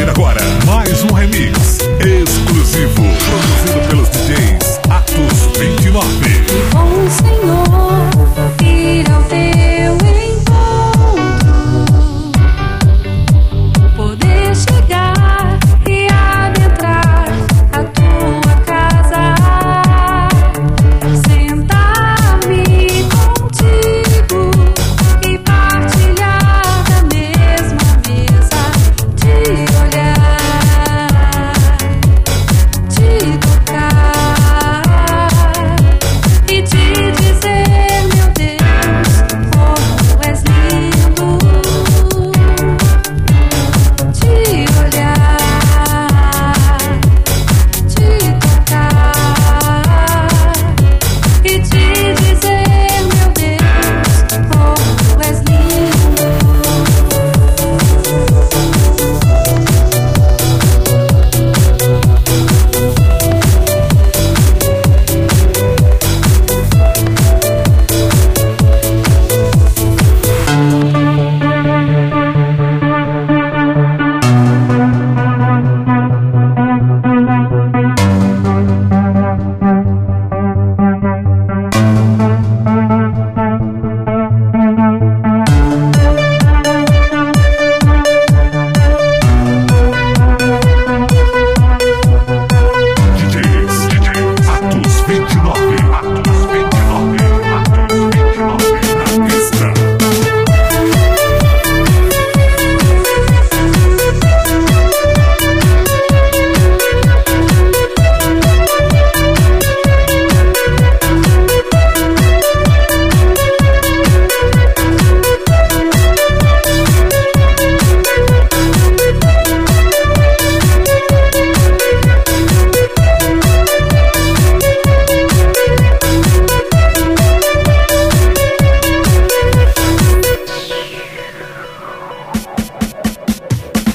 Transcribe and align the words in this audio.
Confira 0.00 0.12
agora. 0.12 0.40
Mais 0.64 1.04
um 1.04 1.12
remix. 1.12 1.89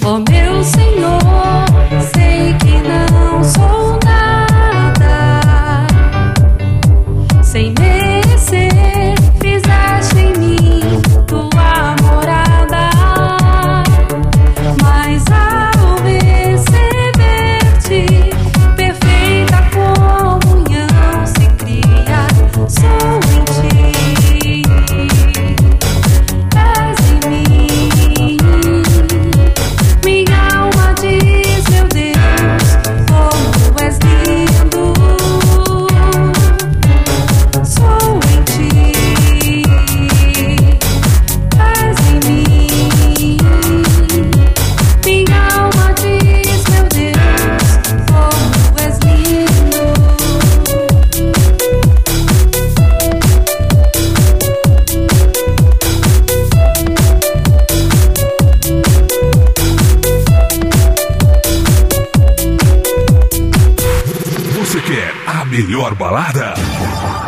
Oh 0.07 0.19
meu 0.19 0.63
Senhor, 0.63 1.19
sei 2.13 2.53
que 2.59 2.79
não 2.87 3.43
sou 3.43 3.84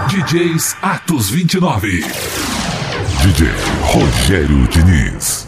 DJs 0.10 0.78
Atos 0.82 1.30
29. 1.30 2.02
DJ 3.22 3.52
Rogério 3.94 4.68
Diniz. 4.68 5.47